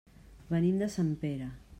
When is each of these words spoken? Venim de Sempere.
Venim 0.53 0.81
de 0.83 0.87
Sempere. 0.95 1.51